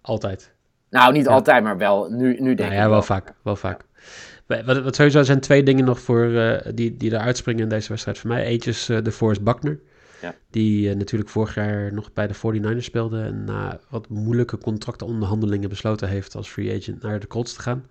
Altijd. 0.00 0.52
Nou, 0.90 1.12
niet 1.12 1.24
ja. 1.24 1.30
altijd, 1.30 1.62
maar 1.62 1.78
wel 1.78 2.10
nu, 2.10 2.40
nu 2.40 2.54
denk 2.54 2.58
nou, 2.58 2.70
ik 2.70 2.76
Ja, 2.76 2.80
wel, 2.80 2.90
wel 2.90 3.02
vaak. 3.02 3.34
Wel 3.42 3.56
vaak. 3.56 3.84
Wat, 4.46 4.82
wat 4.82 4.94
sowieso 4.94 5.22
zijn 5.22 5.40
twee 5.40 5.62
dingen 5.62 5.84
nog 5.84 6.00
voor, 6.00 6.24
uh, 6.24 6.60
die, 6.74 6.96
die 6.96 7.12
eruit 7.12 7.36
springen 7.36 7.62
in 7.62 7.68
deze 7.68 7.88
wedstrijd 7.88 8.18
voor 8.18 8.30
mij. 8.30 8.44
Eentje 8.44 8.70
is 8.70 8.88
uh, 8.88 9.02
de 9.02 9.12
Forrest 9.12 9.42
Buckner. 9.42 9.80
Ja. 10.24 10.34
Die 10.50 10.88
uh, 10.88 10.94
natuurlijk 10.94 11.30
vorig 11.30 11.54
jaar 11.54 11.92
nog 11.92 12.12
bij 12.12 12.26
de 12.26 12.34
49ers 12.34 12.84
speelde. 12.84 13.22
En 13.22 13.44
na 13.44 13.80
wat 13.88 14.08
moeilijke 14.08 14.58
contractonderhandelingen 14.58 15.68
besloten 15.68 16.08
heeft 16.08 16.34
als 16.34 16.48
free 16.48 16.76
agent 16.76 17.02
naar 17.02 17.20
de 17.20 17.26
Colts 17.26 17.54
te 17.54 17.60
gaan. 17.60 17.86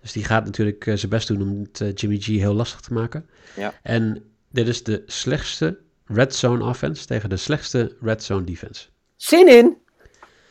Dus 0.00 0.12
die 0.12 0.24
gaat 0.24 0.44
natuurlijk 0.44 0.86
uh, 0.86 0.96
zijn 0.96 1.10
best 1.10 1.28
doen 1.28 1.42
om 1.42 1.60
het 1.60 1.80
uh, 1.80 1.88
Jimmy 1.94 2.18
G 2.18 2.26
heel 2.26 2.54
lastig 2.54 2.80
te 2.80 2.92
maken. 2.92 3.26
Ja. 3.56 3.74
En 3.82 4.22
dit 4.50 4.68
is 4.68 4.82
de 4.82 5.02
slechtste 5.06 5.78
red 6.06 6.34
zone 6.34 6.64
offense 6.64 7.06
tegen 7.06 7.28
de 7.28 7.36
slechtste 7.36 7.96
red 8.00 8.22
zone 8.22 8.44
defense. 8.44 8.86
Zin 9.16 9.48
in! 9.48 9.76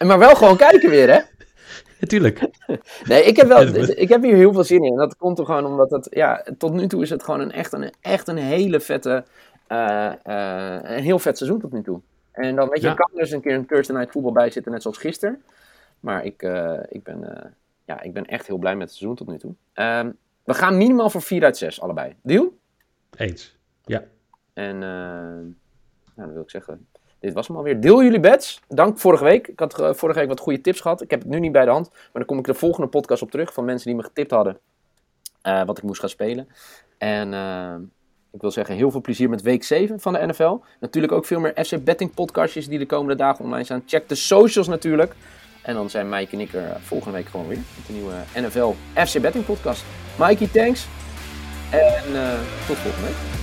Maar 0.08 0.20
wel 0.20 0.36
gewoon 0.36 0.58
kijken 0.68 0.90
weer, 0.90 1.10
hè? 1.14 1.20
Natuurlijk. 2.00 2.40
nee, 3.10 3.24
ik 3.24 3.36
heb, 3.36 3.48
wel, 3.48 3.62
ik 4.06 4.10
heb 4.10 4.24
hier 4.24 4.36
heel 4.36 4.54
veel 4.54 4.64
zin 4.64 4.84
in. 4.84 4.92
En 4.92 4.98
dat 4.98 5.16
komt 5.16 5.40
er 5.40 5.46
gewoon 5.46 5.66
omdat 5.66 5.92
het, 5.92 6.08
ja, 6.10 6.46
tot 6.58 6.74
nu 6.74 6.88
toe 6.88 7.02
is 7.02 7.10
het 7.10 7.24
gewoon 7.24 7.40
een 7.40 7.52
echt 7.52 7.74
een, 7.74 7.94
echt 8.02 8.28
een 8.28 8.38
hele 8.38 8.80
vette, 8.80 9.26
uh, 9.72 10.14
een 10.82 11.04
heel 11.04 11.20
vet 11.20 11.38
seizoen 11.38 11.60
tot 11.60 11.72
nu 11.72 11.82
toe. 11.82 12.02
En 12.32 12.56
dan 12.56 12.70
weet 12.70 12.82
je, 12.82 12.88
ja. 12.88 12.94
kan 12.94 13.10
er 13.14 13.20
eens 13.20 13.32
een 13.32 13.42
keer 13.42 13.54
een 13.54 13.66
Thursday 13.66 13.96
Night 13.98 14.12
voetbal 14.12 14.32
bij 14.32 14.50
zitten, 14.50 14.72
net 14.72 14.82
zoals 14.82 14.98
gisteren. 14.98 15.44
Maar 16.00 16.26
ik, 16.26 16.42
ik 16.90 17.04
ben 17.04 17.54
ja, 17.86 18.02
ik 18.02 18.14
ben 18.14 18.26
echt 18.26 18.48
heel 18.48 18.58
blij 18.58 18.76
met 18.76 18.88
het 18.88 18.98
seizoen 18.98 19.16
tot 19.16 19.28
nu 19.28 19.38
toe. 19.38 19.54
Um, 19.74 20.18
we 20.44 20.54
gaan 20.54 20.78
minimaal 20.78 21.10
voor 21.10 21.22
4 21.22 21.44
uit 21.44 21.58
6 21.58 21.82
allebei. 21.82 22.16
Deal? 22.22 22.54
Eens, 23.18 23.58
ja. 23.86 24.04
En 24.54 24.80
nou, 24.80 25.54
dan 26.16 26.34
wil 26.34 26.42
ik 26.42 26.50
zeggen, 26.50 26.88
dit 27.20 27.34
was 27.34 27.48
hem 27.48 27.58
alweer. 27.58 27.82
Deel 27.82 28.04
jullie 28.04 28.20
bets. 28.20 28.62
Dank 28.68 29.00
vorige 29.00 29.24
week. 29.24 29.48
Ik 29.48 29.60
had 29.60 29.74
vorige 29.98 30.20
week 30.20 30.28
wat 30.28 30.40
goede 30.40 30.62
tips 30.62 30.80
gehad. 30.80 31.02
Ik 31.02 31.10
heb 31.10 31.20
het 31.20 31.30
nu 31.30 31.40
niet 31.40 31.52
bij 31.52 31.66
de 31.66 31.72
hand. 31.72 31.90
Maar 31.90 32.10
dan 32.14 32.26
kom 32.26 32.38
ik 32.38 32.46
de 32.46 32.54
volgende 32.54 32.88
podcast 32.88 33.22
op 33.22 33.32
terug 33.32 33.54
van 33.54 33.66
mensen 33.66 33.88
die 33.88 33.96
me 33.96 34.04
getipt 34.04 34.32
hadden. 34.32 34.60
Wat 35.42 35.78
ik 35.78 35.84
moest 35.84 36.00
gaan 36.00 36.10
spelen. 36.10 36.48
En 36.98 37.34
ik 38.32 38.42
wil 38.42 38.52
zeggen, 38.52 38.76
heel 38.76 38.92
veel 38.92 39.02
plezier 39.02 39.30
met 39.30 39.42
week 39.42 39.64
7 39.64 40.00
van 40.00 40.14
de 40.14 40.26
NFL. 40.26 40.58
Natuurlijk 40.80 41.14
ook 41.14 41.26
veel 41.26 41.40
meer 41.40 41.66
FC 41.66 41.84
Betting 41.84 42.14
podcastjes 42.14 42.68
die 42.68 42.80
de 42.80 42.86
komende 42.86 43.16
dagen 43.16 43.46
online 43.46 43.64
staan. 43.64 43.84
Check 43.86 44.10
de 44.10 44.16
socials 44.16 44.68
natuurlijk. 44.68 45.16
En 45.62 45.74
dan 45.74 45.90
zijn 45.90 46.10
Mike 46.10 46.32
en 46.32 46.40
ik 46.40 46.54
er 46.54 46.78
volgende 46.82 47.18
week 47.18 47.28
gewoon 47.28 47.48
weer. 47.48 47.58
Met 47.58 47.88
de 47.88 47.94
nieuwe 47.94 48.14
NFL 48.36 48.74
FC 49.06 49.22
Betting 49.22 49.46
podcast. 49.46 49.84
Mikey, 50.20 50.48
thanks. 50.48 50.88
En 51.70 52.12
uh, 52.12 52.34
tot 52.68 52.78
volgende 52.78 53.08
week. 53.08 53.41